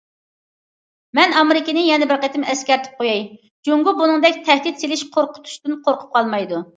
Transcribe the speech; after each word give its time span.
مەن 1.17 1.35
ئامېرىكىنى 1.41 1.83
يەنە 1.87 2.07
بىر 2.11 2.17
قېتىم 2.23 2.45
ئەسكەرتىپ 2.53 2.95
قوياي، 3.03 3.21
جۇڭگو 3.69 3.93
بۇنىڭدەك 4.01 4.39
تەھدىت 4.49 4.81
سېلىش، 4.85 5.05
قورقۇتۇشتىن 5.19 5.77
قورقۇپ 5.85 6.17
قالمايدۇ. 6.17 6.63